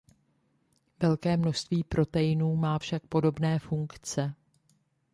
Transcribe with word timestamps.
Velké 0.99 1.37
množství 1.37 1.83
proteinů 1.83 2.55
má 2.55 2.79
však 2.79 3.07
podobné 3.07 3.59
funkce. 3.59 4.33